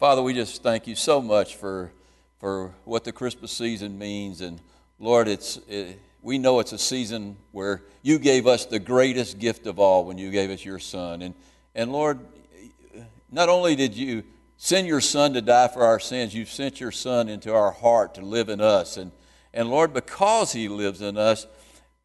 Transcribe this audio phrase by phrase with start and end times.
[0.00, 1.92] Father, we just thank you so much for,
[2.38, 4.40] for what the Christmas season means.
[4.40, 4.58] And
[4.98, 9.66] Lord, it's, it, we know it's a season where you gave us the greatest gift
[9.66, 11.20] of all when you gave us your Son.
[11.20, 11.34] And,
[11.74, 12.18] and Lord,
[13.30, 14.22] not only did you
[14.56, 18.14] send your Son to die for our sins, you've sent your Son into our heart
[18.14, 18.96] to live in us.
[18.96, 19.12] And,
[19.52, 21.46] and Lord, because he lives in us,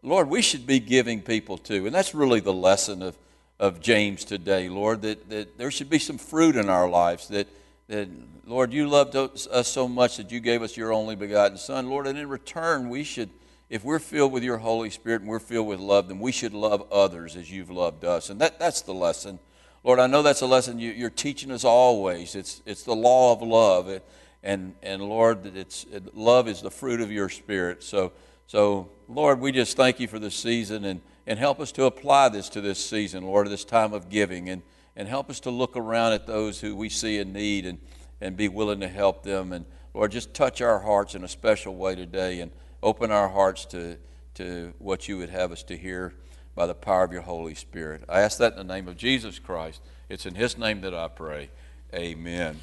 [0.03, 1.85] Lord, we should be giving people too.
[1.85, 3.17] And that's really the lesson of,
[3.57, 7.29] of James today, Lord, that, that there should be some fruit in our lives.
[7.29, 7.47] That,
[7.87, 8.09] that,
[8.45, 12.07] Lord, you loved us so much that you gave us your only begotten Son, Lord,
[12.07, 13.29] and in return, we should,
[13.69, 16.53] if we're filled with your Holy Spirit and we're filled with love, then we should
[16.53, 18.29] love others as you've loved us.
[18.29, 19.39] And that, that's the lesson.
[19.83, 22.33] Lord, I know that's a lesson you, are teaching us always.
[22.33, 24.01] It's, it's the law of love.
[24.41, 27.83] And, and Lord, it's, love is the fruit of your Spirit.
[27.83, 28.13] So,
[28.47, 32.29] so, Lord, we just thank you for this season and, and help us to apply
[32.29, 34.49] this to this season, Lord, this time of giving.
[34.49, 34.63] And,
[34.95, 37.79] and help us to look around at those who we see in need and,
[38.21, 39.51] and be willing to help them.
[39.51, 43.65] And Lord, just touch our hearts in a special way today and open our hearts
[43.65, 43.97] to,
[44.35, 46.13] to what you would have us to hear
[46.55, 48.03] by the power of your Holy Spirit.
[48.07, 49.81] I ask that in the name of Jesus Christ.
[50.07, 51.49] It's in his name that I pray.
[51.93, 52.59] Amen.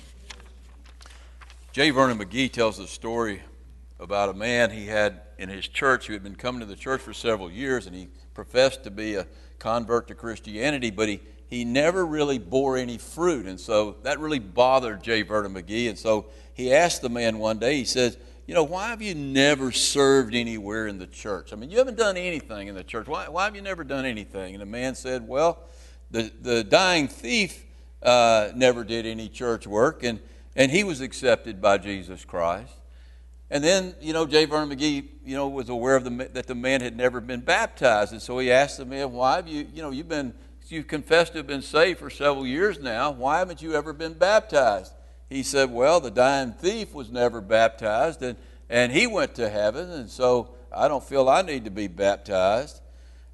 [1.73, 1.91] J.
[1.91, 3.43] Vernon McGee tells a story
[3.99, 7.01] about a man he had in his church who had been coming to the church
[7.01, 9.27] for several years and he professed to be a
[9.59, 11.21] convert to Christianity, but he,
[11.53, 13.45] he never really bore any fruit.
[13.45, 15.21] And so that really bothered J.
[15.21, 15.91] Vernon McGee.
[15.91, 19.15] And so he asked the man one day, he says, You know, why have you
[19.15, 21.53] never served anywhere in the church?
[21.53, 23.07] I mean, you haven't done anything in the church.
[23.07, 24.55] Why, why have you never done anything?
[24.55, 25.59] And the man said, Well,
[26.11, 27.67] the, the dying thief
[28.03, 30.21] uh, never did any church work, and,
[30.57, 32.73] and he was accepted by Jesus Christ.
[33.51, 34.47] And then, you know, J.
[34.47, 38.13] Vernon McGee, you know, was aware of the, that the man had never been baptized.
[38.13, 40.33] And so he asked the man, why have you, you know, you've been,
[40.73, 43.11] you've confessed to have been saved for several years now.
[43.11, 44.93] Why haven't you ever been baptized?
[45.29, 48.37] He said, well, the dying thief was never baptized and,
[48.69, 49.91] and he went to heaven.
[49.91, 52.81] And so I don't feel I need to be baptized.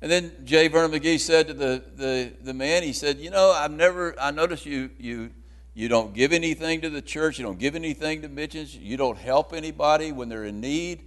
[0.00, 0.68] And then J.
[0.68, 4.30] Vernon McGee said to the, the, the man, he said, you know, I've never, I
[4.30, 5.30] noticed you, you,
[5.74, 7.38] you don't give anything to the church.
[7.38, 8.76] You don't give anything to missions.
[8.76, 11.02] You don't help anybody when they're in need.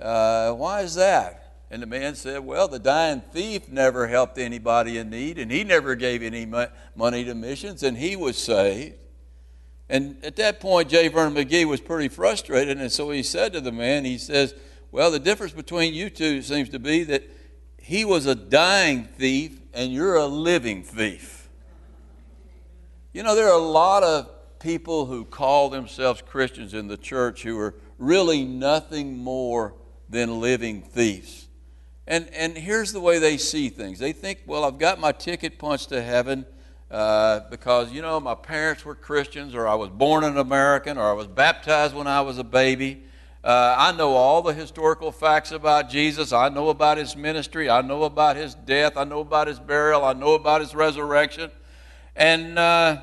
[0.00, 1.45] Uh, why is that?
[1.70, 5.64] And the man said, Well, the dying thief never helped anybody in need, and he
[5.64, 6.46] never gave any
[6.94, 8.96] money to missions, and he was saved.
[9.88, 11.08] And at that point, J.
[11.08, 14.54] Vernon McGee was pretty frustrated, and so he said to the man, He says,
[14.92, 17.24] Well, the difference between you two seems to be that
[17.78, 21.48] he was a dying thief, and you're a living thief.
[23.12, 27.42] You know, there are a lot of people who call themselves Christians in the church
[27.42, 29.74] who are really nothing more
[30.08, 31.45] than living thieves.
[32.06, 35.58] And, and here's the way they see things they think, well, I've got my ticket
[35.58, 36.46] punched to heaven
[36.90, 41.10] uh, because, you know, my parents were Christians, or I was born an American, or
[41.10, 43.02] I was baptized when I was a baby.
[43.42, 46.32] Uh, I know all the historical facts about Jesus.
[46.32, 47.70] I know about his ministry.
[47.70, 48.96] I know about his death.
[48.96, 50.04] I know about his burial.
[50.04, 51.52] I know about his resurrection.
[52.16, 53.02] And uh,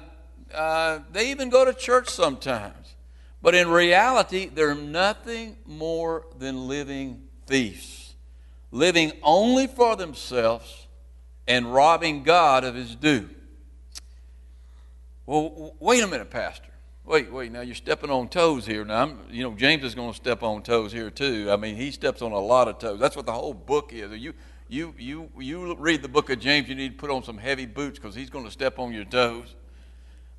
[0.54, 2.96] uh, they even go to church sometimes.
[3.42, 8.03] But in reality, they're nothing more than living thieves,
[8.74, 10.88] living only for themselves
[11.48, 13.30] and robbing God of his due.
[15.28, 16.70] Well, wait a minute, Pastor.
[17.06, 17.52] Wait, wait.
[17.52, 18.84] Now you're stepping on toes here.
[18.84, 21.50] Now, I'm, you know, James is going to step on toes here too.
[21.52, 23.00] I mean, he steps on a lot of toes.
[23.00, 24.12] That's what the whole book is.
[24.20, 24.34] You,
[24.68, 27.68] you, you, you read the book of James, you need to put on some heavy
[27.68, 29.54] boots because he's going to step on your toes.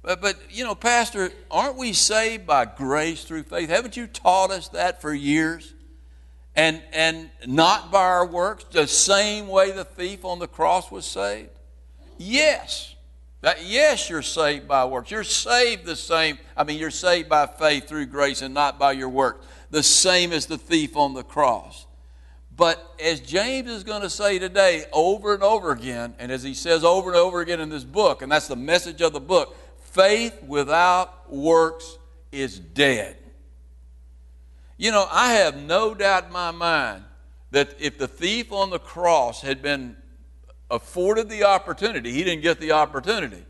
[0.03, 3.69] But, but, you know, Pastor, aren't we saved by grace through faith?
[3.69, 5.74] Haven't you taught us that for years?
[6.57, 11.05] And, and not by our works, the same way the thief on the cross was
[11.05, 11.51] saved?
[12.17, 12.95] Yes.
[13.41, 15.11] That, yes, you're saved by works.
[15.11, 16.39] You're saved the same.
[16.57, 19.45] I mean, you're saved by faith through grace and not by your works.
[19.71, 21.87] The same as the thief on the cross.
[22.57, 26.55] But as James is going to say today over and over again, and as he
[26.55, 29.57] says over and over again in this book, and that's the message of the book,
[29.81, 31.99] faith without works
[32.31, 33.17] is dead.
[34.77, 37.05] You know, I have no doubt in my mind
[37.53, 39.97] that if the thief on the cross had been
[40.71, 43.45] afforded the opportunity, he didn't get the opportunity.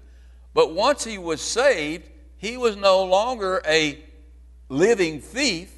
[0.52, 3.98] But once he was saved, he was no longer a
[4.68, 5.72] living thief,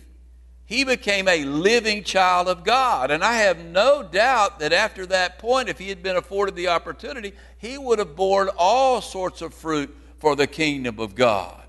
[0.65, 3.13] he became a living child of God.
[3.13, 6.69] And I have no doubt that after that point, if he had been afforded the
[6.69, 11.63] opportunity, he would have borne all sorts of fruit for the kingdom of God.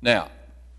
[0.00, 0.30] Now,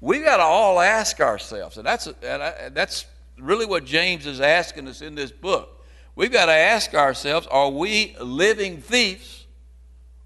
[0.02, 3.06] we've got to all ask ourselves, and that's, and that's
[3.40, 5.86] really what James is asking us in this book.
[6.16, 9.46] We've got to ask ourselves are we living thieves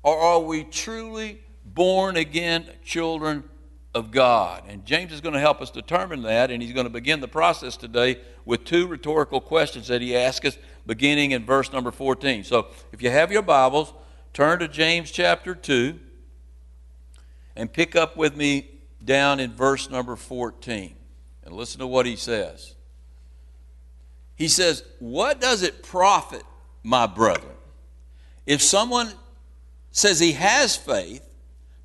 [0.04, 3.44] or are we truly born again children
[3.94, 4.64] of God.
[4.68, 7.28] And James is going to help us determine that, and he's going to begin the
[7.28, 12.44] process today with two rhetorical questions that he asks us, beginning in verse number 14.
[12.44, 13.94] So if you have your Bibles,
[14.34, 16.00] turn to James chapter 2
[17.56, 18.70] and pick up with me
[19.03, 20.95] down in verse number 14.
[21.44, 22.75] And listen to what he says.
[24.36, 26.44] He says, What does it profit,
[26.83, 27.56] my brethren,
[28.45, 29.12] if someone
[29.92, 31.27] says he has faith,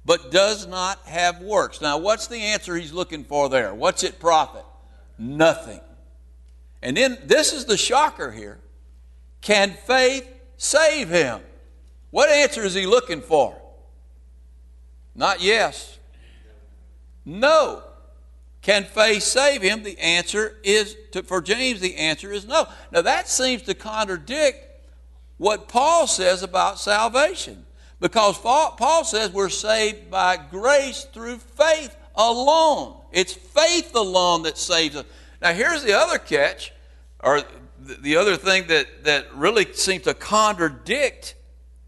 [0.07, 1.81] but does not have works.
[1.81, 3.75] Now, what's the answer he's looking for there?
[3.75, 4.65] What's it profit?
[5.19, 5.81] Nothing.
[6.81, 8.61] And then this is the shocker here.
[9.41, 11.41] Can faith save him?
[12.11, 13.61] What answer is he looking for?
[15.17, 15.96] Not yes.
[17.27, 17.83] No.
[18.63, 19.83] Can faith save him?
[19.83, 22.67] The answer is, to, for James, the answer is no.
[22.91, 24.67] Now that seems to contradict
[25.37, 27.67] what Paul says about salvation.
[28.01, 32.97] Because Paul says we're saved by grace through faith alone.
[33.13, 35.07] It's faith alone that saves us.
[35.41, 36.73] Now, here's the other catch,
[37.21, 37.43] or
[37.79, 41.35] the other thing that, that really seems to contradict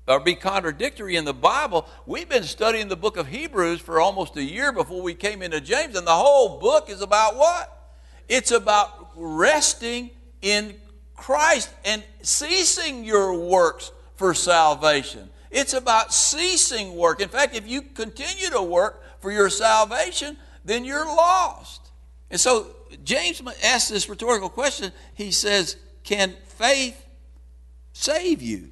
[0.08, 1.87] or be contradictory in the Bible.
[2.06, 5.60] We've been studying the book of Hebrews for almost a year before we came into
[5.60, 7.75] James, and the whole book is about what?
[8.28, 10.10] It's about resting
[10.43, 10.76] in
[11.14, 15.28] Christ and ceasing your works for salvation.
[15.50, 17.20] It's about ceasing work.
[17.20, 21.90] In fact, if you continue to work for your salvation, then you're lost.
[22.31, 24.93] And so James asks this rhetorical question.
[25.14, 27.06] He says, Can faith
[27.93, 28.70] save you?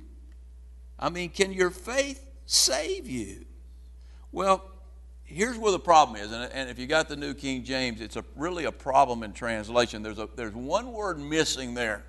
[0.99, 3.45] I mean, can your faith save you?
[4.33, 4.65] Well,
[5.25, 6.33] here's where the problem is.
[6.33, 10.03] And, if you got the New King James, it's a, really a problem in translation.
[10.03, 12.05] There's, a, there's one word missing there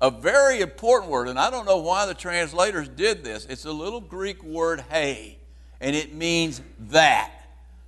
[0.00, 3.46] a very important word, and I don't know why the translators did this.
[3.46, 5.38] It's a little Greek word, hey,
[5.80, 6.60] and it means
[6.90, 7.32] that.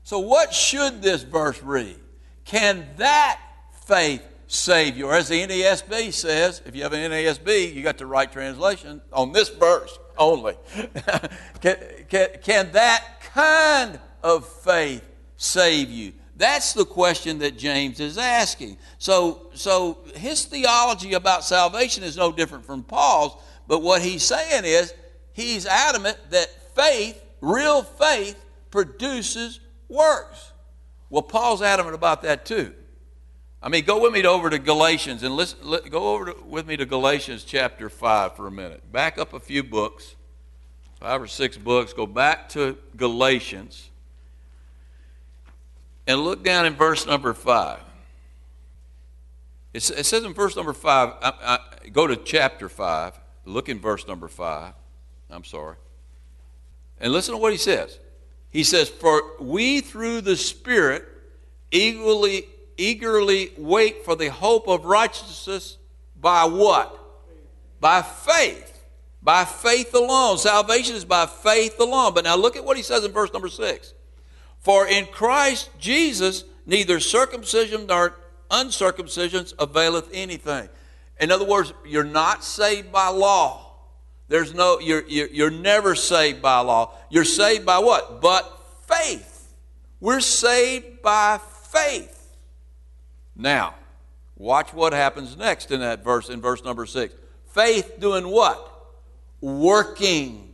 [0.03, 1.97] So, what should this verse read?
[2.45, 3.41] Can that
[3.85, 5.07] faith save you?
[5.07, 9.01] Or as the NASB says, if you have an NASB, you got the right translation
[9.13, 10.55] on this verse only.
[11.61, 11.77] can,
[12.09, 15.05] can, can that kind of faith
[15.37, 16.13] save you?
[16.37, 18.79] That's the question that James is asking.
[18.99, 24.65] So, so his theology about salvation is no different from Paul's, but what he's saying
[24.65, 24.95] is
[25.33, 30.53] he's adamant that faith, real faith, produces works.
[31.11, 32.73] Well, Paul's adamant about that too.
[33.63, 35.59] I mean, go with me to, over to Galatians and listen,
[35.91, 38.91] go over to, with me to Galatians chapter 5 for a minute.
[38.91, 40.15] Back up a few books,
[40.99, 41.93] five or six books.
[41.93, 43.91] Go back to Galatians.
[46.07, 47.81] And look down in verse number 5.
[49.73, 54.07] It, says in verse number 5, I, I, go to chapter 5, look in verse
[54.09, 54.73] number 5.
[55.31, 55.77] I'm sorry.
[56.99, 57.99] And listen to what he says.
[58.51, 61.07] He says, For we through the Spirit
[61.71, 62.47] eagerly,
[62.81, 65.77] eagerly wait for the hope of righteousness
[66.21, 66.97] by what?
[67.79, 68.67] By faith.
[69.23, 70.39] By faith alone.
[70.39, 72.15] Salvation is by faith alone.
[72.15, 73.95] But now look at what he says in verse number 6.
[74.59, 78.17] For in Christ Jesus, neither circumcision nor
[78.51, 80.69] uncircumcision availeth anything.
[81.21, 83.75] In other words, you're not saved by law.
[84.29, 86.95] There's no, you're, you're never saved by law.
[87.11, 88.21] You're saved by what?
[88.23, 88.51] But
[88.87, 89.53] faith.
[90.01, 91.41] We're saved by
[91.71, 92.20] faith.
[93.41, 93.75] Now,
[94.37, 97.15] watch what happens next in that verse, in verse number six.
[97.47, 98.71] Faith doing what?
[99.41, 100.53] Working.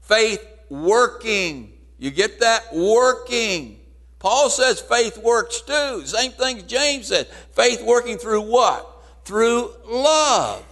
[0.00, 1.74] Faith working.
[1.98, 2.74] You get that?
[2.74, 3.78] Working.
[4.18, 6.06] Paul says faith works too.
[6.06, 7.26] Same thing James said.
[7.26, 8.88] Faith working through what?
[9.24, 10.64] Through love.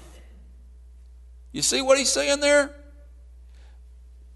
[1.52, 2.74] You see what he's saying there?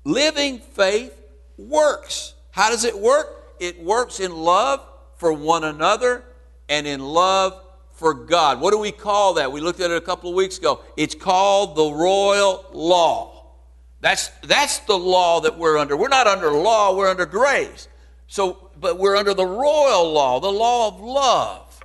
[0.04, 1.18] Living faith
[1.56, 2.34] works.
[2.50, 3.56] How does it work?
[3.60, 6.24] It works in love for one another
[6.68, 7.60] and in love
[7.92, 8.60] for God.
[8.60, 9.52] What do we call that?
[9.52, 10.80] We looked at it a couple of weeks ago.
[10.96, 13.52] It's called the royal law.
[14.00, 15.96] That's, that's the law that we're under.
[15.96, 17.88] We're not under law, we're under grace.
[18.26, 21.80] So, but we're under the royal law, the law of love.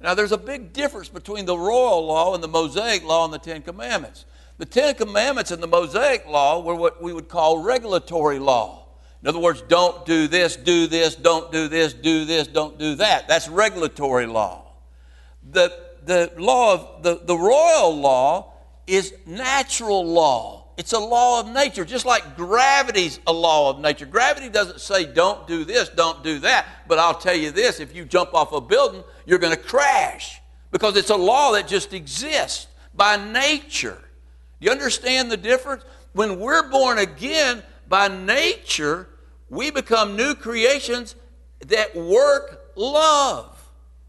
[0.00, 3.38] Now, there's a big difference between the royal law and the Mosaic law and the
[3.38, 4.26] Ten Commandments.
[4.58, 8.85] The Ten Commandments and the Mosaic law were what we would call regulatory law.
[9.26, 12.94] In other words, don't do this, do this, don't do this, do this, don't do
[12.94, 13.26] that.
[13.26, 14.70] That's regulatory law.
[15.50, 18.52] The, the law of the, the royal law
[18.86, 20.68] is natural law.
[20.76, 24.06] It's a law of nature, just like gravity's a law of nature.
[24.06, 26.64] Gravity doesn't say, don't do this, don't do that.
[26.86, 30.40] But I'll tell you this if you jump off a building, you're going to crash
[30.70, 33.98] because it's a law that just exists by nature.
[34.60, 35.82] You understand the difference?
[36.12, 39.08] When we're born again, by nature,
[39.48, 41.14] we become new creations
[41.66, 43.52] that work love.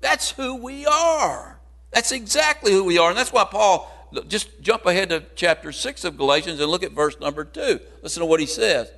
[0.01, 1.59] That's who we are.
[1.91, 3.09] That's exactly who we are.
[3.09, 3.91] And that's why Paul,
[4.27, 7.79] just jump ahead to chapter 6 of Galatians and look at verse number 2.
[8.01, 8.91] Listen to what he says.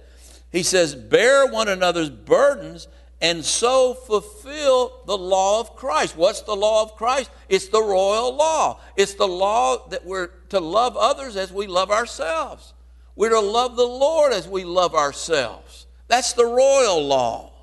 [0.51, 2.87] He says, Bear one another's burdens
[3.21, 6.15] and so fulfill the law of Christ.
[6.15, 7.29] What's the law of Christ?
[7.49, 8.79] It's the royal law.
[8.95, 12.73] It's the law that we're to love others as we love ourselves.
[13.15, 15.68] We're to love the Lord as we love ourselves.
[16.09, 17.53] That's the royal law.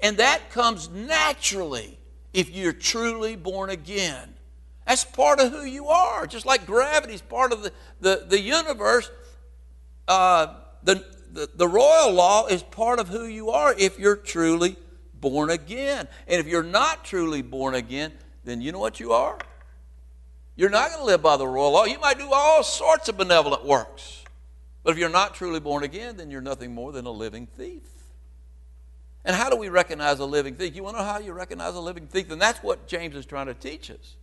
[0.00, 1.98] And that comes naturally
[2.32, 4.34] if you're truly born again.
[4.86, 6.26] That's part of who you are.
[6.26, 9.10] Just like gravity is part of the, the, the universe,
[10.06, 14.76] uh, the, the, the royal law is part of who you are if you're truly
[15.20, 16.08] born again.
[16.28, 18.12] And if you're not truly born again,
[18.44, 19.38] then you know what you are?
[20.54, 21.84] You're not going to live by the royal law.
[21.84, 24.17] You might do all sorts of benevolent works.
[24.82, 27.82] But if you're not truly born again, then you're nothing more than a living thief.
[29.24, 30.74] And how do we recognize a living thief?
[30.74, 32.30] You want to know how you recognize a living thief?
[32.30, 34.16] And that's what James is trying to teach us.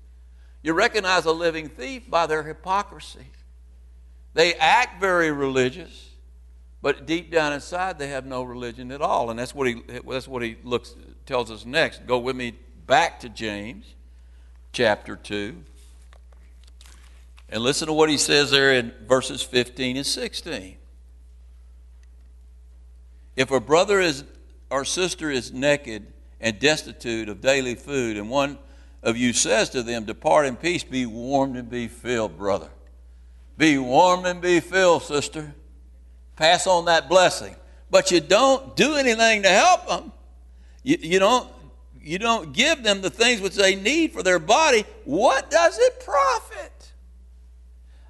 [0.63, 3.27] You recognize a living thief by their hypocrisy.
[4.33, 6.09] They act very religious,
[6.81, 9.29] but deep down inside, they have no religion at all.
[9.29, 10.95] And that's what he, that's what he looks,
[11.25, 12.07] tells us next.
[12.07, 12.53] Go with me
[12.87, 13.93] back to James
[14.73, 15.55] chapter 2.
[17.49, 20.77] And listen to what he says there in verses 15 and 16.
[23.35, 24.23] If a brother is,
[24.69, 26.07] or sister is naked
[26.39, 28.57] and destitute of daily food, and one
[29.03, 32.69] of you says to them, Depart in peace, be warmed and be filled, brother.
[33.57, 35.53] Be warmed and be filled, sister
[36.35, 37.55] pass on that blessing.
[37.89, 40.11] But you don't do anything to help them.
[40.83, 41.49] You, you, don't,
[42.01, 44.85] you don't give them the things which they need for their body.
[45.05, 46.71] What does it profit?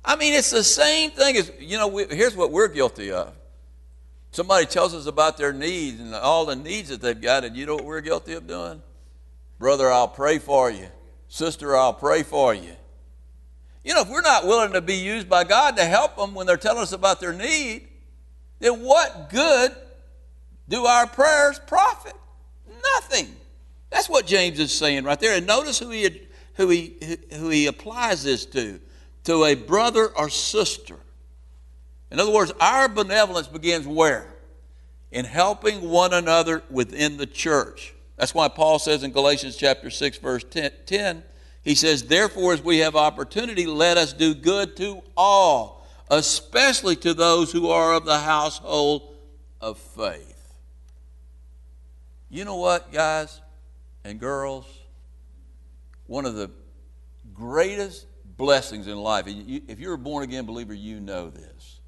[0.05, 3.33] I mean, it's the same thing as, you know, we, here's what we're guilty of.
[4.31, 7.65] Somebody tells us about their needs and all the needs that they've got, and you
[7.65, 8.83] know what we're guilty of doing?
[9.57, 10.87] Brother, I'll pray for you.
[11.27, 12.75] Sister, I'll pray for you.
[13.83, 16.45] You know, if we're not willing to be used by God to help them when
[16.45, 17.87] they're telling us about their need,
[18.59, 19.75] then what good
[20.69, 22.13] do our prayers profit?
[22.95, 23.35] Nothing.
[23.89, 25.37] That's what James is saying right there.
[25.37, 28.79] And notice who he, who he, who he applies this to
[29.25, 30.97] to a brother or sister.
[32.11, 34.27] In other words, our benevolence begins where?
[35.11, 37.93] In helping one another within the church.
[38.17, 40.45] That's why Paul says in Galatians chapter 6, verse
[40.85, 41.23] 10,
[41.63, 45.75] he says, Therefore, as we have opportunity, let us do good to all
[46.09, 49.15] especially to those who are of the household
[49.59, 50.53] of faith.
[52.29, 53.41] You know what, guys
[54.03, 54.65] and girls?
[56.07, 56.51] One of the
[57.33, 58.05] greatest
[58.37, 61.79] blessings in life, if you're a born again believer, you know this.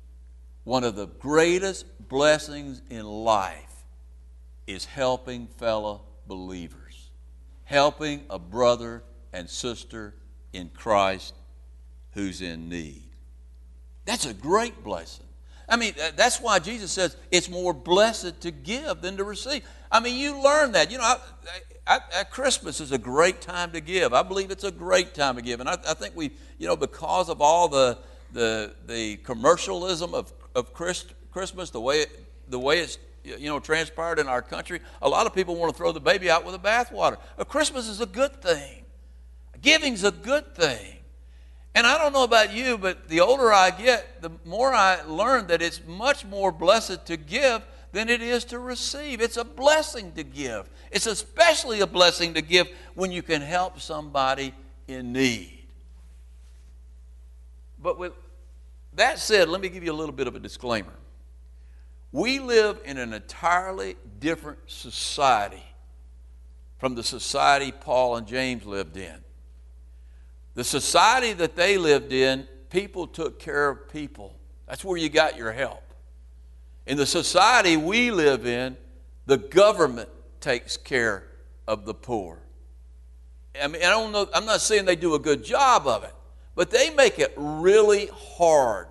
[0.63, 3.83] One of the greatest blessings in life
[4.65, 7.09] is helping fellow believers,
[7.63, 10.13] helping a brother and sister
[10.53, 11.33] in Christ
[12.11, 13.09] who's in need.
[14.05, 15.26] That's a great blessing.
[15.69, 19.63] I mean, uh, that's why Jesus says it's more blessed to give than to receive.
[19.91, 20.91] I mean, you learn that.
[20.91, 21.15] You know,
[21.85, 24.13] I, I, Christmas is a great time to give.
[24.13, 25.59] I believe it's a great time to give.
[25.59, 27.97] And I, think we, you know, because of all the,
[28.33, 32.05] the, the commercialism of, of Christ, Christmas, the way,
[32.47, 35.77] the way it's, you know, transpired in our country, a lot of people want to
[35.77, 37.17] throw the baby out with the bathwater.
[37.47, 38.85] Christmas is a good thing.
[39.61, 40.96] Giving's a good thing.
[41.77, 45.45] And I don't know about you, but the older I get, the more I learn
[45.45, 49.21] that it's much more blessed to give than it is to receive.
[49.21, 50.67] It's a blessing to give.
[50.89, 54.55] It's especially a blessing to give when you can help somebody
[54.87, 55.67] in need.
[57.79, 58.13] But with
[58.95, 60.95] that said, let me give you a little bit of a disclaimer.
[62.11, 65.61] We live in an entirely different society
[66.79, 69.26] from the society Paul and James lived in.
[70.57, 74.35] The society that they lived in, people took care of people.
[74.65, 75.83] That's where you got your help.
[76.87, 78.75] In the society we live in,
[79.27, 80.09] the government
[80.39, 81.27] takes care
[81.67, 82.39] of the poor.
[83.61, 86.15] I mean, I don't know, I'm not saying they do a good job of it,
[86.55, 88.87] but they make it really hard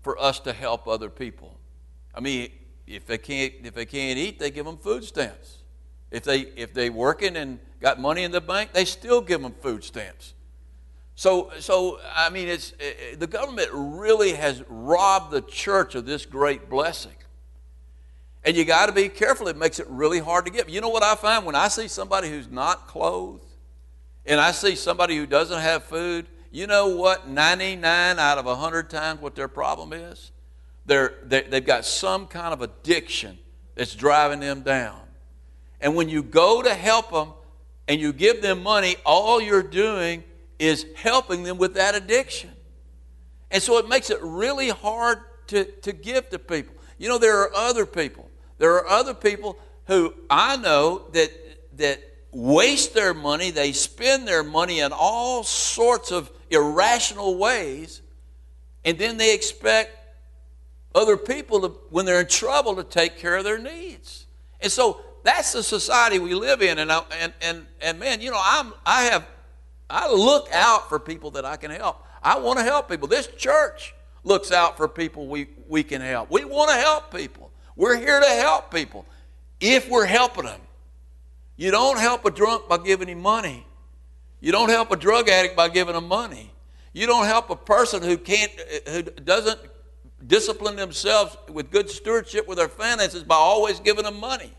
[0.00, 1.58] for us to help other people.
[2.14, 2.48] I mean,
[2.86, 5.58] if they can't, if they can't eat, they give them food stamps.
[6.10, 9.54] If they if they working and got money in the bank, they still give them
[9.60, 10.33] food stamps.
[11.16, 15.94] So, so I mean, it's, it, eh, eh, the government really has robbed the church
[15.94, 17.12] of this great blessing.
[18.44, 19.48] And you got to be careful.
[19.48, 20.68] It makes it really hard to give.
[20.68, 23.44] You know what I find when I see somebody who's not clothed
[24.26, 28.90] and I see somebody who doesn't have food, you know what 99 out of 100
[28.90, 30.30] times what their problem is?
[30.86, 33.38] They're, they, they've got some kind of addiction
[33.74, 35.00] that's driving them down.
[35.80, 37.32] And when you go to help them
[37.88, 40.24] and you give them money, all you're doing
[40.66, 42.50] is helping them with that addiction.
[43.50, 45.18] And so it makes it really hard
[45.48, 46.74] to, to give to people.
[46.98, 48.30] You know, there are other people.
[48.58, 51.30] There are other people who I know that,
[51.76, 52.02] that
[52.32, 58.00] waste their money, they spend their money in all sorts of irrational ways,
[58.84, 59.96] and then they expect
[60.94, 64.26] other people to, when they're in trouble to take care of their needs.
[64.60, 66.78] And so that's the society we live in.
[66.78, 69.26] And, I, and, and, and man, you know, I'm, I have,
[69.88, 72.04] I look out for people that I can help.
[72.22, 73.06] I want to help people.
[73.06, 76.30] This church looks out for people we, we can help.
[76.30, 77.50] We want to help people.
[77.76, 79.04] We're here to help people
[79.60, 80.60] if we're helping them.
[81.56, 83.66] You don't help a drunk by giving him money.
[84.40, 86.52] You don't help a drug addict by giving him money.
[86.92, 88.52] You don't help a person who can't,
[88.88, 89.58] who doesn't
[90.26, 94.52] discipline themselves with good stewardship with their finances by always giving them money.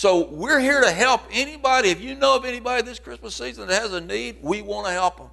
[0.00, 1.90] So we're here to help anybody.
[1.90, 4.92] If you know of anybody this Christmas season that has a need, we want to
[4.94, 5.28] help them.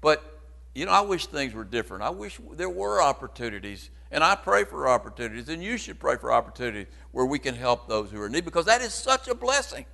[0.00, 0.40] But,
[0.74, 2.02] you know, I wish things were different.
[2.02, 3.90] I wish there were opportunities.
[4.10, 5.48] And I pray for opportunities.
[5.48, 8.44] And you should pray for opportunities where we can help those who are in need
[8.44, 9.84] because that is such a blessing.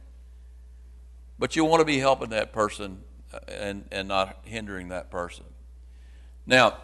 [1.38, 5.44] But you want to be helping that person uh, and, and not hindering that person.
[6.46, 6.78] Now,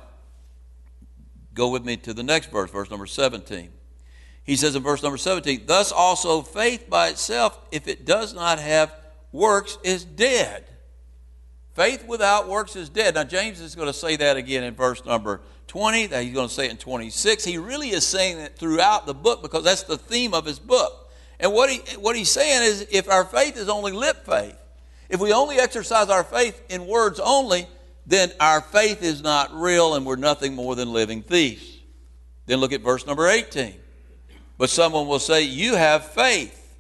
[1.55, 3.71] go with me to the next verse, verse number 17.
[4.45, 8.59] He says in verse number 17, Thus also faith by itself, if it does not
[8.59, 8.95] have
[9.31, 10.65] works, is dead.
[11.75, 13.15] Faith without works is dead.
[13.15, 16.07] Now, James is going to say that again in verse number 20.
[16.09, 17.45] That he's going to say it in 26.
[17.45, 21.11] He really is saying it throughout the book because that's the theme of his book.
[21.41, 24.57] And what, he, what he's saying is if our faith is only lip faith,
[25.09, 27.67] if we only exercise our faith in words only,
[28.07, 31.79] then our faith is not real and we're nothing more than living thieves.
[32.47, 33.75] Then look at verse number 18.
[34.63, 36.79] But someone will say, You have faith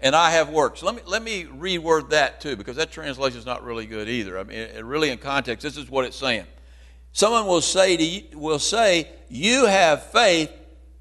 [0.00, 0.82] and I have works.
[0.82, 4.36] Let me, let me reword that too, because that translation is not really good either.
[4.36, 6.46] I mean, it, really in context, this is what it's saying.
[7.12, 10.50] Someone will say to you, will say, You have faith,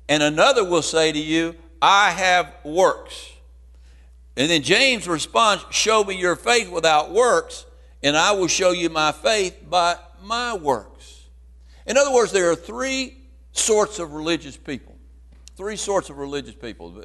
[0.07, 3.31] and another will say to you, I have works.
[4.37, 7.65] And then James responds, Show me your faith without works,
[8.03, 11.25] and I will show you my faith by my works.
[11.87, 13.17] In other words, there are three
[13.51, 14.98] sorts of religious people.
[15.59, 17.03] Three sorts of religious people.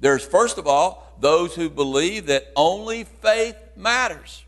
[0.00, 4.42] There's, first of all, those who believe that only faith matters.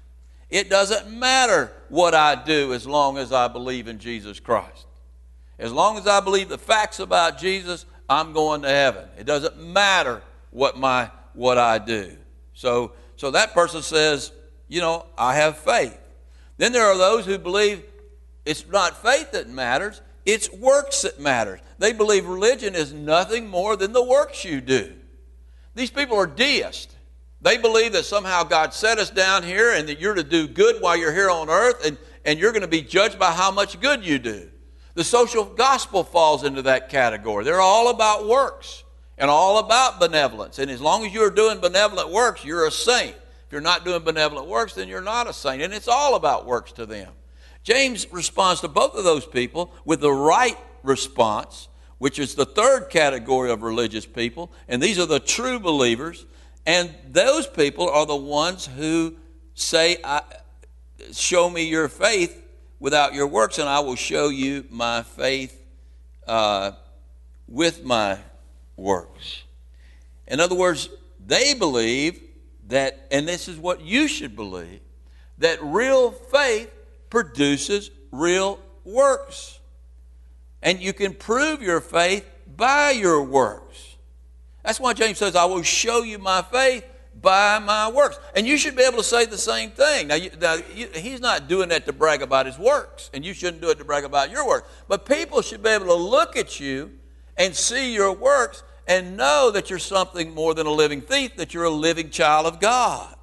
[0.48, 4.86] It doesn't matter what I do as long as I believe in Jesus Christ.
[5.58, 9.06] As long as I believe the facts about Jesus, I'm going to heaven.
[9.18, 12.16] It doesn't matter what my what I do.
[12.54, 14.32] So so that person says,
[14.66, 16.00] you know, I have faith.
[16.56, 17.82] Then there are those who believe
[18.46, 21.60] it's not faith that matters, it's works that matters.
[21.78, 24.94] They believe religion is nothing more than the works you do.
[25.74, 26.94] These people are deists.
[27.40, 30.80] They believe that somehow God set us down here and that you're to do good
[30.80, 33.80] while you're here on earth and, and you're going to be judged by how much
[33.80, 34.48] good you do.
[34.94, 37.44] The social gospel falls into that category.
[37.44, 38.84] They're all about works
[39.18, 40.58] and all about benevolence.
[40.58, 43.16] And as long as you're doing benevolent works, you're a saint.
[43.16, 45.62] If you're not doing benevolent works, then you're not a saint.
[45.62, 47.12] And it's all about works to them.
[47.62, 51.68] James responds to both of those people with the right response
[52.02, 54.50] which is the third category of religious people.
[54.66, 56.26] And these are the true believers.
[56.66, 59.14] And those people are the ones who
[59.54, 59.98] say,
[61.12, 62.44] Show me your faith
[62.80, 65.64] without your works, and I will show you my faith
[66.26, 66.72] uh,
[67.46, 68.18] with my
[68.76, 69.44] works.
[70.26, 70.88] In other words,
[71.24, 72.20] they believe
[72.66, 74.80] that, and this is what you should believe,
[75.38, 76.68] that real faith
[77.12, 79.60] produces real works.
[80.62, 82.24] And you can prove your faith
[82.56, 83.96] by your works.
[84.64, 86.86] That's why James says, I will show you my faith
[87.20, 88.18] by my works.
[88.34, 90.08] And you should be able to say the same thing.
[90.08, 93.34] Now, you, now you, he's not doing that to brag about his works, and you
[93.34, 94.66] shouldn't do it to brag about your work.
[94.88, 96.92] But people should be able to look at you
[97.36, 101.52] and see your works and know that you're something more than a living thief, that
[101.52, 103.16] you're a living child of God.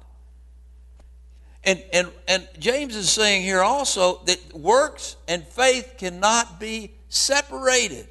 [1.64, 8.08] And, and, and James is saying here also that works and faith cannot be separated.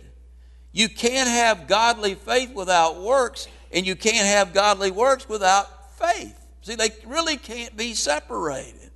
[0.71, 6.35] You can't have godly faith without works, and you can't have godly works without faith.
[6.61, 8.91] See, they really can't be separated.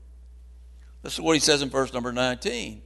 [1.01, 2.81] This is what he says in verse number 19,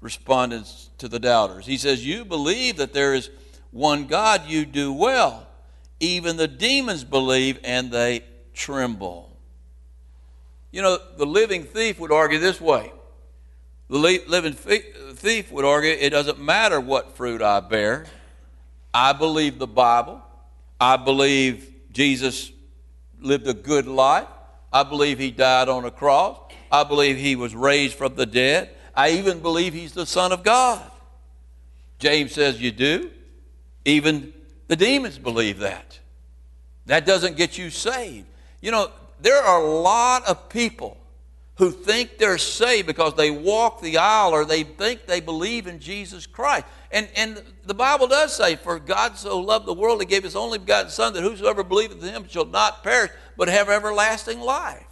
[0.00, 1.66] respondents to the doubters.
[1.66, 3.30] He says, You believe that there is
[3.70, 5.46] one God, you do well.
[6.00, 8.24] Even the demons believe and they
[8.54, 9.31] tremble.
[10.72, 12.90] You know, the living thief would argue this way
[13.92, 18.06] the living thief would argue it doesn't matter what fruit I bear.
[18.94, 20.22] I believe the Bible.
[20.80, 22.52] I believe Jesus
[23.20, 24.28] lived a good life.
[24.72, 26.38] I believe he died on a cross.
[26.70, 28.70] I believe he was raised from the dead.
[28.96, 30.90] I even believe he's the Son of God.
[31.98, 33.10] James says, You do?
[33.84, 34.32] Even
[34.68, 35.98] the demons believe that.
[36.86, 38.26] That doesn't get you saved.
[38.62, 38.90] You know,
[39.22, 40.98] there are a lot of people
[41.56, 45.78] who think they're saved because they walk the aisle or they think they believe in
[45.78, 46.66] Jesus Christ.
[46.90, 50.34] And, and the Bible does say, For God so loved the world, he gave his
[50.34, 54.86] only begotten Son, that whosoever believeth in him shall not perish, but have everlasting life.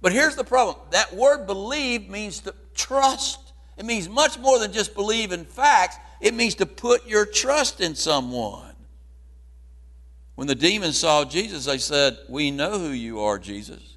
[0.00, 3.40] But here's the problem that word believe means to trust.
[3.76, 7.80] It means much more than just believe in facts, it means to put your trust
[7.80, 8.65] in someone.
[10.36, 13.96] When the demons saw Jesus, they said, We know who you are, Jesus.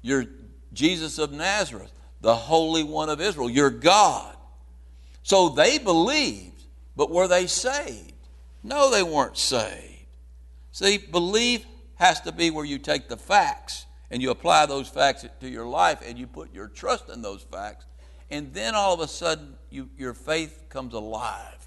[0.00, 0.24] You're
[0.72, 3.50] Jesus of Nazareth, the Holy One of Israel.
[3.50, 4.36] You're God.
[5.22, 6.64] So they believed,
[6.96, 8.14] but were they saved?
[8.62, 10.06] No, they weren't saved.
[10.72, 15.26] See, belief has to be where you take the facts and you apply those facts
[15.40, 17.84] to your life and you put your trust in those facts.
[18.30, 21.59] And then all of a sudden, you, your faith comes alive.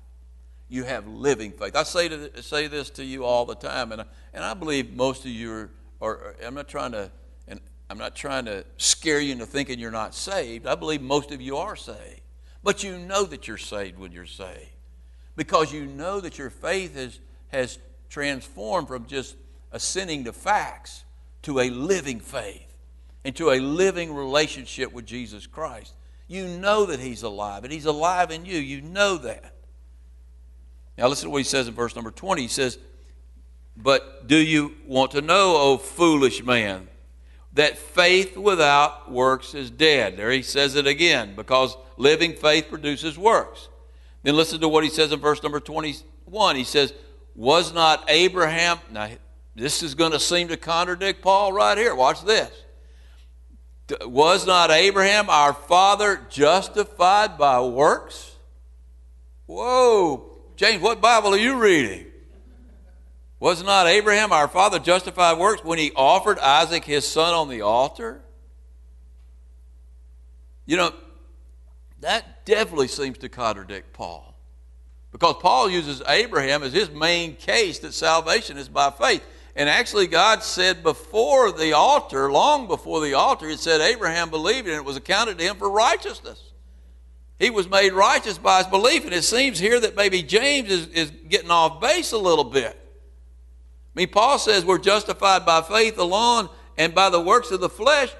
[0.69, 1.76] You have living faith.
[1.76, 4.93] I say, to, say this to you all the time, and I, and I believe
[4.93, 5.69] most of you are,
[6.02, 7.12] are, I'm not trying to
[7.47, 10.65] and I'm not trying to scare you into thinking you're not saved.
[10.65, 12.21] I believe most of you are saved.
[12.63, 14.69] But you know that you're saved when you're saved
[15.36, 19.36] because you know that your faith has, has transformed from just
[19.71, 21.04] assenting to facts
[21.41, 22.73] to a living faith
[23.26, 25.93] and to a living relationship with Jesus Christ.
[26.28, 28.58] You know that He's alive, and He's alive in you.
[28.58, 29.52] You know that.
[30.97, 32.41] Now, listen to what He says in verse number 20.
[32.41, 32.77] He says,
[33.75, 36.88] But do you want to know, O foolish man?
[37.53, 40.17] that faith without works is dead.
[40.17, 43.69] There he says it again, because living faith produces works.
[44.23, 46.56] Then listen to what he says in verse number 21.
[46.56, 46.93] He says,
[47.36, 49.10] Was not Abraham, now
[49.56, 51.93] this is going to seem to contradict Paul right here.
[51.93, 52.51] Watch this.
[54.01, 58.36] Was not Abraham our father justified by works?
[59.45, 60.32] Whoa.
[60.55, 62.05] James, what Bible are you reading?
[63.39, 67.61] Was not Abraham, our father, justified works when he offered Isaac his son on the
[67.61, 68.21] altar?
[70.65, 70.93] You know,
[71.99, 74.33] that definitely seems to contradict Paul.
[75.11, 79.23] Because Paul uses Abraham as his main case that salvation is by faith.
[79.55, 84.67] And actually, God said before the altar, long before the altar, He said Abraham believed
[84.67, 86.52] and it was accounted to him for righteousness.
[87.43, 89.03] He was made righteous by his belief.
[89.03, 92.71] And it seems here that maybe James is, is getting off base a little bit.
[92.73, 97.67] I mean, Paul says we're justified by faith alone and by the works of the
[97.67, 98.15] flesh.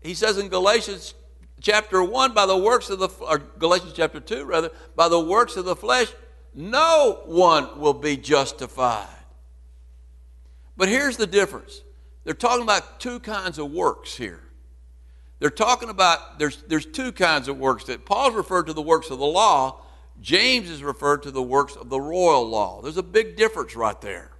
[0.00, 1.14] He says in Galatians
[1.60, 5.56] chapter 1, by the works of the, or Galatians chapter 2, rather, by the works
[5.56, 6.12] of the flesh,
[6.54, 9.08] no one will be justified.
[10.76, 11.82] But here's the difference
[12.22, 14.44] they're talking about two kinds of works here.
[15.40, 19.10] They're talking about, there's, there's two kinds of works that Paul's referred to the works
[19.10, 19.80] of the law,
[20.20, 22.82] James is referred to the works of the royal law.
[22.82, 24.30] There's a big difference right there.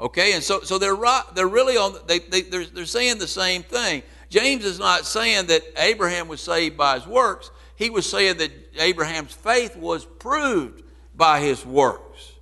[0.00, 3.28] Okay, and so, so they're, right, they're really on, they, they, they're, they're saying the
[3.28, 4.02] same thing.
[4.30, 7.50] James is not saying that Abraham was saved by his works.
[7.76, 10.82] He was saying that Abraham's faith was proved
[11.14, 12.32] by his works.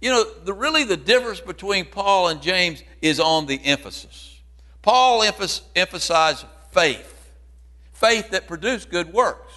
[0.00, 4.40] You know, the, really the difference between Paul and James is on the emphasis.
[4.82, 7.30] Paul emphasized faith,
[7.92, 9.52] faith that produced good works.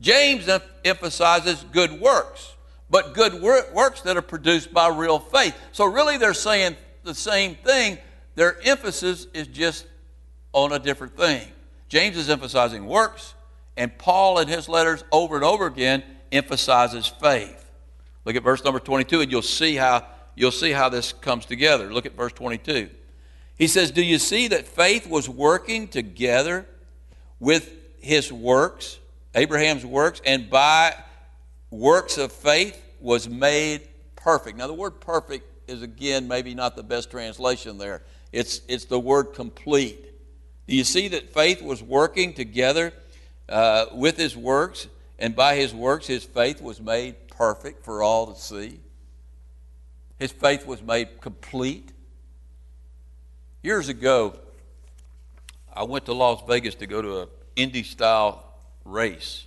[0.00, 0.48] James
[0.84, 2.54] emphasizes good works
[2.90, 5.56] but good works that are produced by real faith.
[5.72, 7.98] So, really, they're saying the same thing.
[8.34, 9.86] Their emphasis is just
[10.52, 11.46] on a different thing.
[11.88, 13.34] James is emphasizing works,
[13.76, 17.70] and Paul, in his letters over and over again, emphasizes faith.
[18.24, 21.92] Look at verse number 22, and you'll see how, you'll see how this comes together.
[21.92, 22.90] Look at verse 22.
[23.60, 26.64] He says, Do you see that faith was working together
[27.38, 27.70] with
[28.00, 28.98] his works,
[29.34, 30.94] Abraham's works, and by
[31.70, 34.56] works of faith was made perfect.
[34.56, 38.02] Now, the word perfect is again maybe not the best translation there.
[38.32, 40.06] It's, it's the word complete.
[40.66, 42.94] Do you see that faith was working together
[43.46, 48.32] uh, with his works, and by his works, his faith was made perfect for all
[48.32, 48.80] to see?
[50.18, 51.92] His faith was made complete.
[53.62, 54.36] Years ago,
[55.74, 58.42] I went to Las Vegas to go to an Indy style
[58.86, 59.44] race.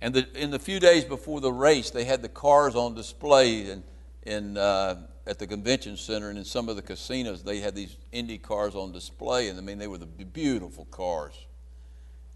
[0.00, 3.68] And the, in the few days before the race, they had the cars on display
[3.68, 3.82] in,
[4.22, 7.42] in, uh, at the convention center and in some of the casinos.
[7.42, 11.34] They had these Indy cars on display, and I mean, they were the beautiful cars.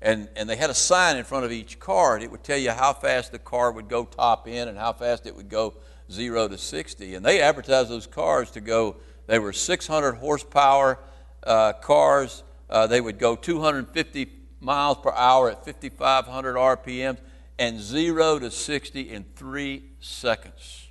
[0.03, 2.59] And, and they had a sign in front of each car, and it would tell
[2.59, 5.75] you how fast the car would go top in and how fast it would go
[6.11, 7.15] zero to 60.
[7.15, 8.97] And they advertised those cars to go,
[9.29, 10.99] they were 600 horsepower
[11.45, 12.43] uh, cars.
[12.69, 17.19] Uh, they would go 250 miles per hour at 5,500 RPMs
[17.59, 20.89] and zero to 60 in three seconds.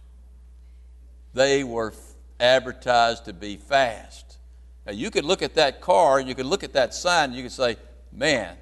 [1.33, 1.93] They were
[2.39, 4.37] advertised to be fast.
[4.85, 7.43] Now, you could look at that car you could look at that sign and you
[7.43, 7.75] could say,
[8.11, 8.55] man,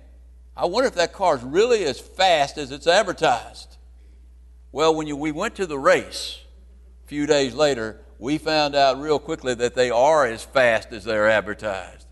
[0.55, 3.75] I wonder if that car is really as fast as it's advertised.
[4.71, 6.39] Well, when you, we went to the race
[7.03, 11.03] a few days later, we found out real quickly that they are as fast as
[11.03, 12.07] they're advertised.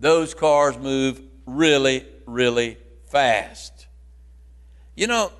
[0.00, 3.86] Those cars move really, really fast.
[4.94, 5.32] You know,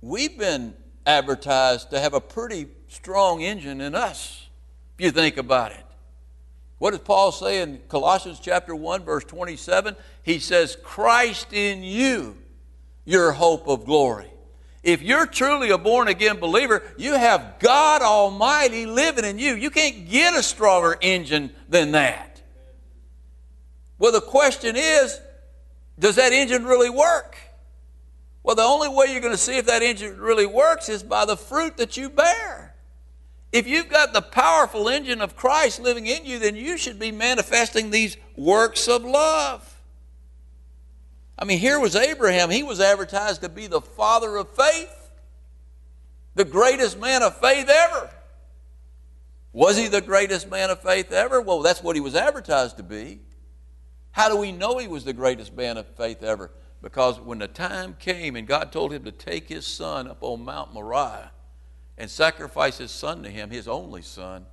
[0.00, 0.74] we've been
[1.06, 4.48] advertised to have a pretty strong engine in us,
[4.98, 5.84] if you think about it.
[6.78, 9.94] What does Paul say in Colossians chapter 1, verse 27?
[10.24, 12.36] He says, Christ in you,
[13.04, 14.31] your hope of glory.
[14.82, 19.54] If you're truly a born again believer, you have God Almighty living in you.
[19.54, 22.42] You can't get a stronger engine than that.
[23.98, 25.20] Well, the question is
[25.98, 27.36] does that engine really work?
[28.42, 31.26] Well, the only way you're going to see if that engine really works is by
[31.26, 32.74] the fruit that you bear.
[33.52, 37.12] If you've got the powerful engine of Christ living in you, then you should be
[37.12, 39.71] manifesting these works of love.
[41.38, 42.50] I mean, here was Abraham.
[42.50, 45.10] He was advertised to be the father of faith,
[46.34, 48.10] the greatest man of faith ever.
[49.52, 51.40] Was he the greatest man of faith ever?
[51.40, 53.20] Well, that's what he was advertised to be.
[54.12, 56.50] How do we know he was the greatest man of faith ever?
[56.80, 60.44] Because when the time came and God told him to take his son up on
[60.44, 61.32] Mount Moriah,
[61.98, 64.46] and sacrifice his son to him, his only son,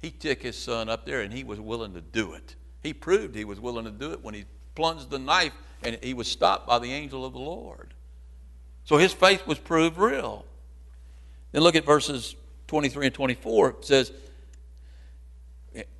[0.00, 2.54] he took his son up there and he was willing to do it.
[2.82, 5.52] He proved he was willing to do it when he plunged the knife
[5.82, 7.94] and he was stopped by the angel of the Lord.
[8.84, 10.44] So his faith was proved real.
[11.52, 12.36] Then look at verses
[12.68, 13.70] 23 and 24.
[13.70, 14.12] It says,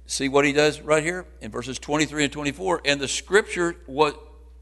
[0.06, 2.82] see what he does right here in verses 23 and 24.
[2.84, 4.14] And the scripture was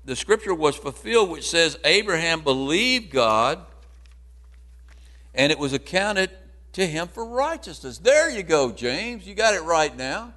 [0.07, 3.64] the scripture was fulfilled which says Abraham believed God
[5.35, 6.31] and it was accounted
[6.72, 7.98] to him for righteousness.
[7.98, 9.27] There you go, James.
[9.27, 10.35] You got it right now.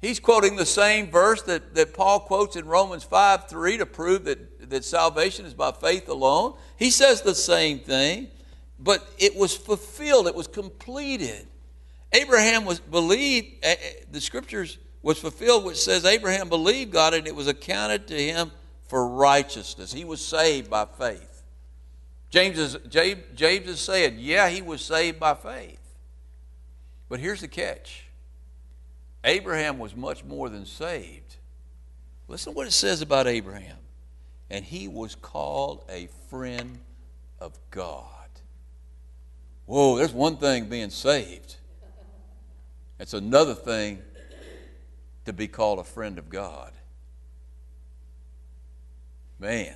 [0.00, 4.24] He's quoting the same verse that, that Paul quotes in Romans 5 3 to prove
[4.24, 6.54] that, that salvation is by faith alone.
[6.76, 8.28] He says the same thing,
[8.78, 11.46] but it was fulfilled, it was completed.
[12.12, 17.26] Abraham was believed, eh, eh, the scriptures was fulfilled, which says Abraham believed God and
[17.26, 18.52] it was accounted to him
[18.86, 19.92] for righteousness.
[19.92, 21.42] He was saved by faith.
[22.30, 25.80] James is, James, James is saying, yeah, he was saved by faith.
[27.08, 28.07] But here's the catch
[29.24, 31.36] Abraham was much more than saved.
[32.28, 33.78] Listen to what it says about Abraham.
[34.50, 36.78] And he was called a friend
[37.40, 38.04] of God.
[39.66, 41.56] Whoa, there's one thing being saved,
[42.98, 44.02] it's another thing
[45.26, 46.72] to be called a friend of God.
[49.38, 49.74] Man.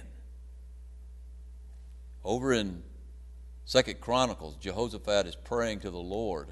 [2.25, 2.83] Over in
[3.65, 6.49] Second Chronicles, Jehoshaphat is praying to the Lord,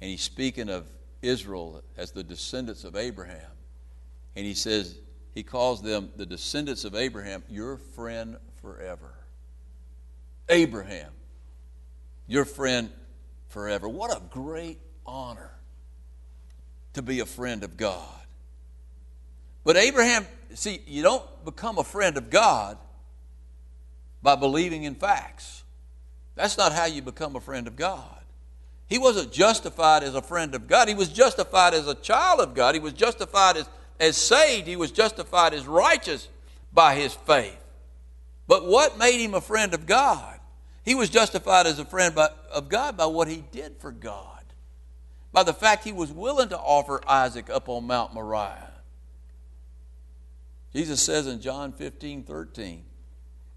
[0.00, 0.86] and he's speaking of
[1.24, 3.50] Israel as the descendants of Abraham.
[4.36, 4.98] And he says,
[5.34, 9.14] he calls them the descendants of Abraham, your friend forever.
[10.48, 11.10] Abraham,
[12.26, 12.90] your friend
[13.48, 13.88] forever.
[13.88, 15.50] What a great honor
[16.92, 18.20] to be a friend of God.
[19.64, 22.78] But Abraham, see, you don't become a friend of God
[24.22, 25.64] by believing in facts.
[26.34, 28.23] That's not how you become a friend of God.
[28.88, 30.88] He wasn't justified as a friend of God.
[30.88, 32.74] He was justified as a child of God.
[32.74, 33.68] He was justified as,
[33.98, 34.66] as saved.
[34.66, 36.28] He was justified as righteous
[36.72, 37.58] by his faith.
[38.46, 40.38] But what made him a friend of God?
[40.84, 44.44] He was justified as a friend by, of God by what he did for God,
[45.32, 48.70] by the fact he was willing to offer Isaac up on Mount Moriah.
[50.74, 52.84] Jesus says in John 15 13,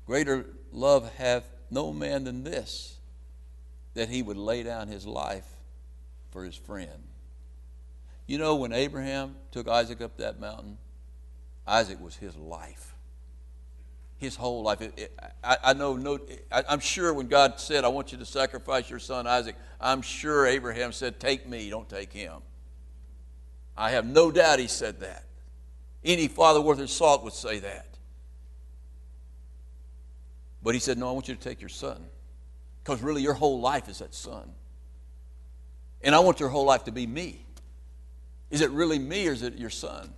[0.06, 2.97] Greater love hath no man than this,
[3.98, 5.48] that he would lay down his life
[6.30, 7.02] for his friend.
[8.28, 10.78] You know, when Abraham took Isaac up that mountain,
[11.66, 12.94] Isaac was his life.
[14.20, 14.82] His whole life.
[14.82, 16.20] It, it, I, I, know, no,
[16.52, 20.04] I, I'm sure when God said, I want you to sacrifice your son Isaac, I'm
[20.04, 22.36] sure Abraham said, Take me, don't take him.
[23.76, 25.24] I have no doubt he said that.
[26.04, 27.98] Any father worth his salt would say that.
[30.62, 32.06] But he said, No, I want you to take your son.
[32.88, 34.50] Because really, your whole life is that son.
[36.02, 37.46] And I want your whole life to be me.
[38.50, 40.14] Is it really me or is it your son?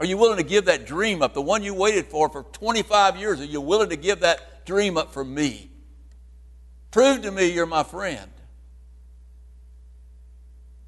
[0.00, 3.16] Are you willing to give that dream up, the one you waited for for 25
[3.16, 3.40] years?
[3.40, 5.70] Are you willing to give that dream up for me?
[6.90, 8.32] Prove to me you're my friend.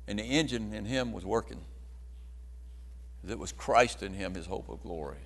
[0.08, 1.60] And the engine in him was working.
[3.28, 5.22] It was Christ in him, his hope of glory.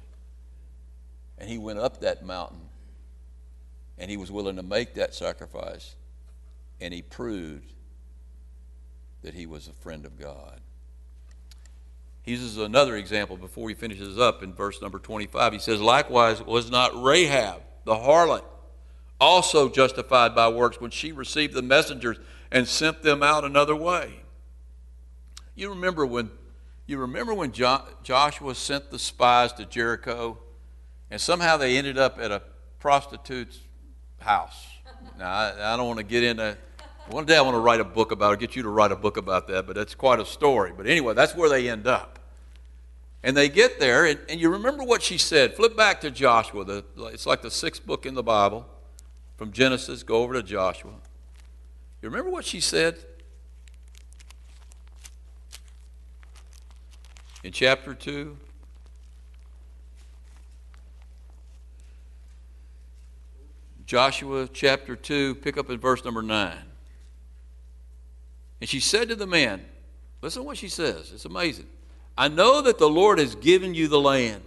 [1.39, 2.61] And he went up that mountain
[3.99, 5.95] and he was willing to make that sacrifice.
[6.81, 7.73] And he proved
[9.23, 10.61] that he was a friend of God.
[12.23, 15.53] He uses another example before he finishes up in verse number 25.
[15.53, 18.45] He says, Likewise, was not Rahab, the harlot,
[19.21, 22.19] also justified by works when she received the messengers
[22.51, 24.21] and sent them out another way?
[25.55, 26.31] You remember when
[26.87, 30.39] you remember when jo- Joshua sent the spies to Jericho
[31.11, 32.43] and somehow they ended up at a
[32.79, 33.59] prostitute's
[34.25, 34.67] house.
[35.19, 36.57] Now, I, I don't want to get into
[37.09, 38.97] one day I want to write a book about it, get you to write a
[38.97, 40.73] book about that, but that's quite a story.
[40.75, 42.19] But anyway, that's where they end up.
[43.23, 45.55] And they get there, and, and you remember what she said.
[45.55, 46.65] Flip back to Joshua.
[46.65, 48.67] The, it's like the sixth book in the Bible.
[49.37, 50.93] From Genesis, go over to Joshua.
[52.01, 52.99] You remember what she said?
[57.43, 58.37] In chapter 2,
[63.95, 66.53] Joshua chapter 2, pick up in verse number 9.
[68.61, 69.65] And she said to the man,
[70.21, 71.13] Listen to what she says.
[71.15, 71.69] It's amazing.
[72.19, 74.43] I know that the Lord has given you the land,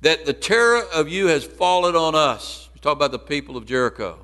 [0.00, 2.70] that the terror of you has fallen on us.
[2.72, 4.18] We talk about the people of Jericho.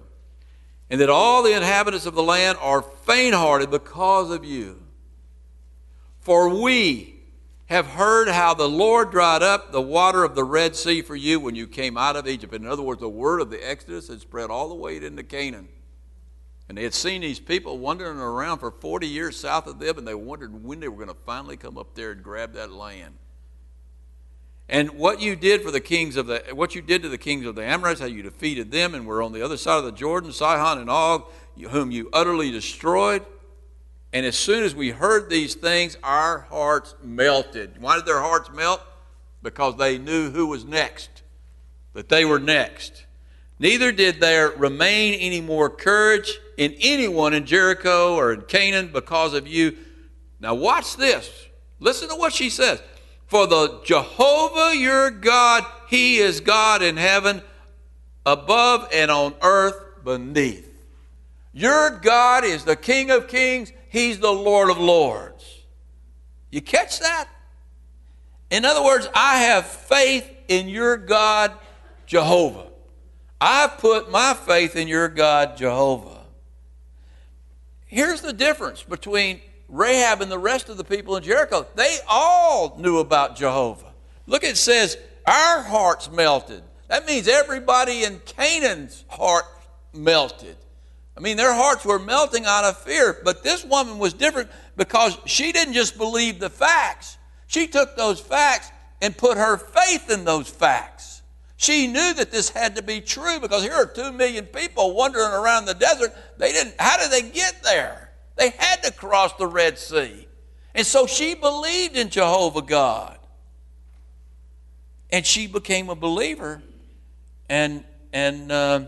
[0.89, 4.83] And that all the inhabitants of the land are faint hearted because of you.
[6.21, 7.12] For we
[7.73, 11.41] have heard how the Lord dried up the water of the Red Sea for you
[11.41, 12.55] when you came out of Egypt.
[12.55, 15.69] In other words, the word of the Exodus had spread all the way into Canaan.
[16.69, 20.07] And they had seen these people wandering around for 40 years south of them, and
[20.07, 23.15] they wondered when they were going to finally come up there and grab that land.
[24.69, 27.47] And what you did for the kings of the what you did to the kings
[27.47, 29.93] of the Amorites, how you defeated them and were on the other side of the
[29.93, 31.25] Jordan, Sihon and Og,
[31.71, 33.25] whom you utterly destroyed.
[34.13, 37.81] And as soon as we heard these things, our hearts melted.
[37.81, 38.83] Why did their hearts melt?
[39.43, 41.23] Because they knew who was next,
[41.95, 43.07] that they were next.
[43.59, 49.35] Neither did there remain any more courage in anyone in Jericho or in Canaan because
[49.35, 49.77] of you.
[50.41, 51.31] Now, watch this.
[51.81, 52.83] Listen to what she says.
[53.27, 57.41] For the Jehovah your God, He is God in heaven,
[58.27, 60.69] above and on earth beneath.
[61.53, 65.45] Your God is the King of kings, He's the Lord of lords.
[66.51, 67.29] You catch that?
[68.51, 71.53] In other words, I have faith in your God,
[72.07, 72.69] Jehovah.
[73.39, 76.23] I've put my faith in your God, Jehovah.
[77.85, 81.67] Here's the difference between Rahab and the rest of the people in Jericho.
[81.75, 83.93] They all knew about Jehovah.
[84.27, 86.63] Look, it says, Our hearts melted.
[86.89, 89.45] That means everybody in Canaan's heart
[89.93, 90.57] melted.
[91.17, 93.19] I mean, their hearts were melting out of fear.
[93.25, 98.21] But this woman was different because she didn't just believe the facts, she took those
[98.21, 98.71] facts
[99.01, 101.23] and put her faith in those facts.
[101.57, 105.33] She knew that this had to be true because here are two million people wandering
[105.33, 106.13] around the desert.
[106.39, 108.11] They didn't, how did they get there?
[108.37, 110.27] They had to cross the Red Sea.
[110.75, 113.19] And so she believed in Jehovah God.
[115.11, 116.63] And she became a believer
[117.49, 118.87] and, and uh,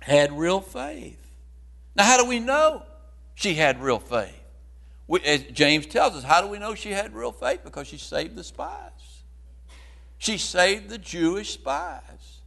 [0.00, 1.25] had real faith.
[1.96, 2.82] Now, how do we know
[3.34, 4.34] she had real faith?
[5.08, 5.20] We,
[5.52, 7.60] James tells us, how do we know she had real faith?
[7.64, 9.22] Because she saved the spies.
[10.18, 12.42] She saved the Jewish spies.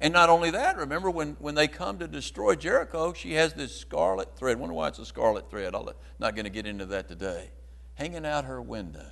[0.00, 3.76] And not only that, remember when, when they come to destroy Jericho, she has this
[3.76, 4.56] scarlet thread.
[4.56, 5.74] I Wonder why it's a scarlet thread.
[5.74, 5.88] I'm
[6.18, 7.50] not going to get into that today.
[7.94, 9.06] Hanging out her window.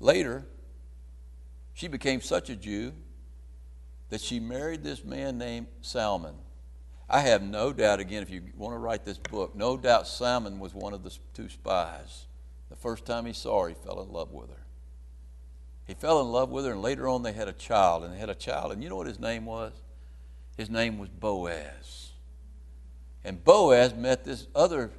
[0.00, 0.46] Later,
[1.74, 2.92] she became such a Jew
[4.10, 6.34] that she married this man named Salmon.
[7.08, 10.58] I have no doubt, again, if you want to write this book, no doubt Salmon
[10.58, 12.26] was one of the two spies.
[12.68, 14.66] The first time he saw her, he fell in love with her.
[15.86, 18.18] He fell in love with her, and later on they had a child, and they
[18.18, 19.72] had a child, and you know what his name was?
[20.58, 22.10] His name was Boaz.
[23.24, 24.90] And Boaz met this other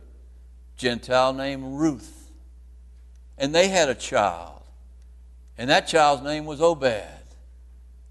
[0.77, 2.31] Gentile named Ruth.
[3.37, 4.61] And they had a child.
[5.57, 7.18] And that child's name was Obed.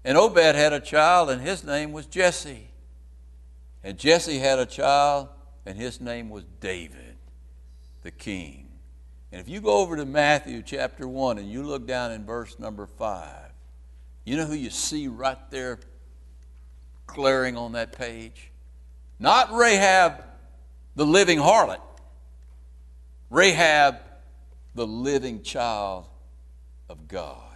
[0.03, 2.69] And Obed had a child, and his name was Jesse.
[3.83, 5.29] And Jesse had a child,
[5.65, 7.17] and his name was David,
[8.03, 8.69] the king.
[9.31, 12.57] And if you go over to Matthew chapter 1 and you look down in verse
[12.57, 13.29] number 5,
[14.25, 15.79] you know who you see right there
[17.05, 18.51] glaring on that page?
[19.19, 20.23] Not Rahab,
[20.95, 21.81] the living harlot.
[23.29, 23.97] Rahab,
[24.73, 26.07] the living child
[26.89, 27.48] of God.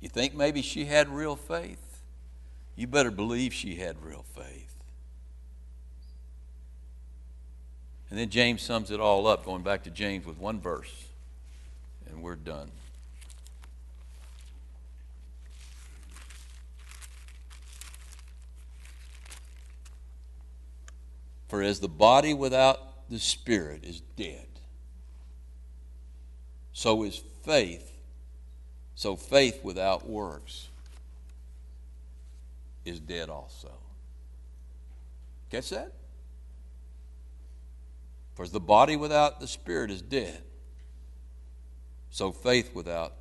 [0.00, 2.00] You think maybe she had real faith?
[2.74, 4.74] You better believe she had real faith.
[8.08, 11.06] And then James sums it all up, going back to James with one verse,
[12.08, 12.70] and we're done.
[21.48, 24.46] For as the body without the spirit is dead,
[26.72, 27.89] so is faith.
[29.00, 30.68] So faith without works
[32.84, 33.72] is dead also.
[35.50, 35.94] Catch that?
[38.34, 40.42] For the body without the spirit is dead,
[42.10, 43.14] so faith without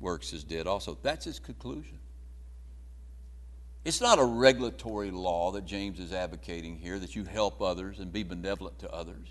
[0.00, 0.98] works is dead also.
[1.00, 2.00] That's his conclusion.
[3.84, 8.12] It's not a regulatory law that James is advocating here that you help others and
[8.12, 9.28] be benevolent to others.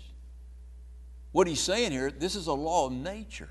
[1.32, 3.50] What he's saying here, this is a law of nature.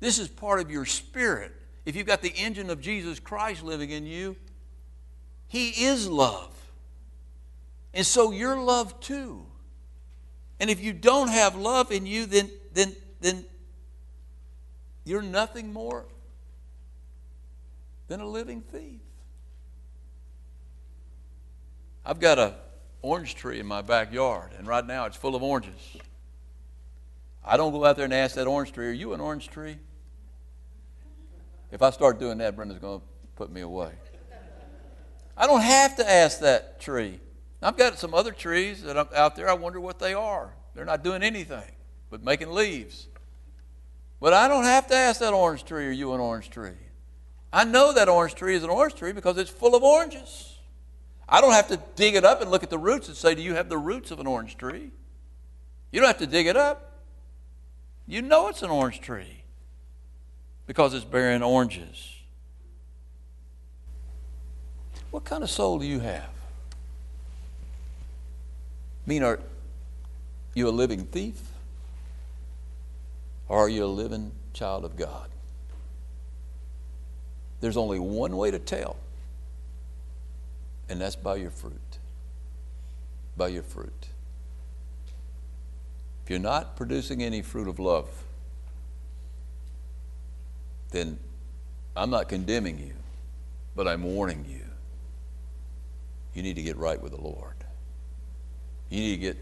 [0.00, 1.52] This is part of your spirit.
[1.84, 4.36] If you've got the engine of Jesus Christ living in you,
[5.48, 6.54] he is love.
[7.94, 9.46] And so you're love too.
[10.60, 13.44] And if you don't have love in you, then, then, then
[15.04, 16.04] you're nothing more
[18.08, 19.00] than a living thief.
[22.04, 22.54] I've got a
[23.02, 25.96] orange tree in my backyard, and right now it's full of oranges.
[27.44, 29.78] I don't go out there and ask that orange tree, Are you an orange tree?
[31.70, 33.06] If I start doing that, Brenda's going to
[33.36, 33.92] put me away.
[35.36, 37.20] I don't have to ask that tree.
[37.62, 39.48] I've got some other trees that are out there.
[39.48, 40.54] I wonder what they are.
[40.74, 41.70] They're not doing anything
[42.10, 43.08] but making leaves.
[44.20, 46.72] But I don't have to ask that orange tree, Are you an orange tree?
[47.52, 50.58] I know that orange tree is an orange tree because it's full of oranges.
[51.28, 53.42] I don't have to dig it up and look at the roots and say, Do
[53.42, 54.90] you have the roots of an orange tree?
[55.92, 57.02] You don't have to dig it up.
[58.06, 59.37] You know it's an orange tree
[60.68, 62.14] because it's bearing oranges.
[65.10, 66.30] What kind of soul do you have?
[69.04, 69.40] I mean, are
[70.54, 71.40] you a living thief?
[73.48, 75.30] Or are you a living child of God?
[77.60, 78.98] There's only one way to tell
[80.88, 81.98] and that's by your fruit.
[83.36, 84.08] By your fruit.
[86.24, 88.08] If you're not producing any fruit of love,
[90.90, 91.18] then
[91.96, 92.94] I'm not condemning you,
[93.74, 94.64] but I'm warning you.
[96.34, 97.54] You need to get right with the Lord.
[98.90, 99.36] You need to get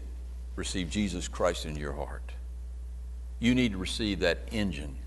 [0.55, 2.31] receive Jesus Christ in your heart.
[3.39, 4.97] You need to receive that engine,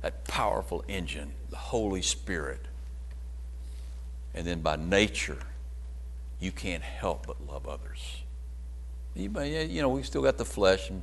[0.00, 2.60] that powerful engine, the Holy Spirit.
[4.34, 5.38] And then by nature,
[6.38, 8.22] you can't help but love others.
[9.14, 11.02] You, you know, we've still got the flesh, and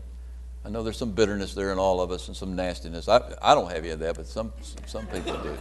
[0.65, 3.07] I know there's some bitterness there in all of us and some nastiness.
[3.07, 4.51] I, I don't have any of that, but some,
[4.85, 5.57] some people do.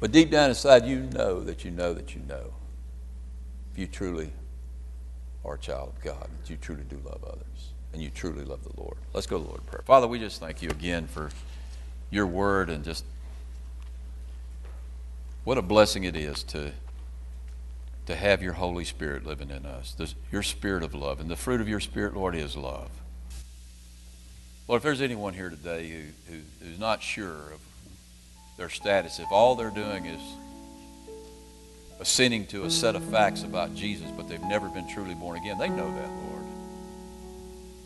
[0.00, 2.52] But deep down inside, you know that you know that you know.
[3.72, 4.32] If you truly
[5.44, 8.62] are a child of God, that you truly do love others, and you truly love
[8.64, 8.96] the Lord.
[9.14, 9.82] Let's go to the Lord in prayer.
[9.86, 11.30] Father, we just thank you again for
[12.10, 13.04] your word and just
[15.44, 16.72] what a blessing it is to,
[18.06, 21.20] to have your Holy Spirit living in us, this, your spirit of love.
[21.20, 22.90] And the fruit of your spirit, Lord, is love.
[24.68, 27.60] Lord, if there's anyone here today who, who, who's not sure of
[28.56, 30.20] their status, if all they're doing is
[32.00, 35.58] assenting to a set of facts about Jesus, but they've never been truly born again,
[35.58, 36.44] they know that, Lord.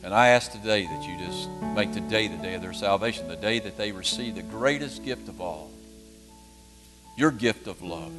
[0.02, 3.36] And I ask today that you just make today the day of their salvation, the
[3.36, 5.70] day that they receive the greatest gift of all
[7.16, 8.12] your gift of love.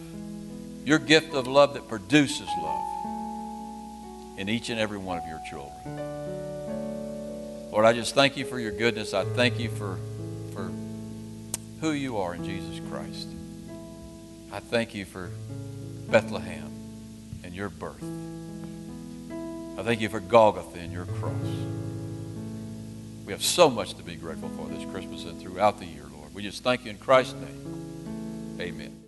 [0.86, 2.82] Your gift of love that produces love
[4.38, 5.98] in each and every one of your children.
[7.72, 9.14] Lord, I just thank you for your goodness.
[9.14, 9.98] I thank you for,
[10.54, 10.72] for
[11.80, 13.28] who you are in Jesus Christ.
[14.52, 15.30] I thank you for
[16.10, 16.72] Bethlehem
[17.44, 18.04] and your birth.
[19.78, 21.34] I thank you for Golgotha and your cross.
[23.26, 26.34] We have so much to be grateful for this Christmas and throughout the year, Lord.
[26.34, 28.58] We just thank you in Christ's name.
[28.60, 29.01] Amen.